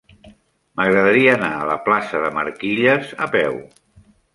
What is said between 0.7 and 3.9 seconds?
M'agradaria anar a la plaça de Marquilles a peu.